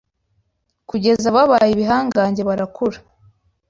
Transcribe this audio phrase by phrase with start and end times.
[0.89, 2.97] kugeza babaye ibihangange barakura